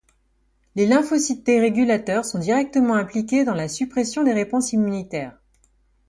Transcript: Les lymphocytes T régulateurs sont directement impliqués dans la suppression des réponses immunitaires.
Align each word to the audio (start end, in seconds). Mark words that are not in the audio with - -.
Les 0.73 0.87
lymphocytes 0.87 1.43
T 1.43 1.59
régulateurs 1.59 2.25
sont 2.25 2.39
directement 2.39 2.95
impliqués 2.95 3.43
dans 3.45 3.53
la 3.53 3.67
suppression 3.67 4.23
des 4.23 4.33
réponses 4.33 4.73
immunitaires. 4.73 5.37